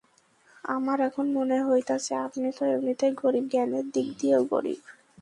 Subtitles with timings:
[0.67, 4.79] আমার এখন মনে হইতাছে, আপনি তো এমনিতেই গরীব, জ্ঞানের দিক দিয়েও গরীব।